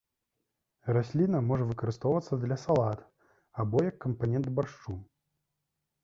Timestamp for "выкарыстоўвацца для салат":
1.71-3.03